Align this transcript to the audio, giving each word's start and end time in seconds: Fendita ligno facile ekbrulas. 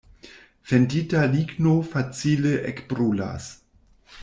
Fendita 0.71 1.25
ligno 1.35 1.75
facile 1.91 2.55
ekbrulas. 2.73 3.51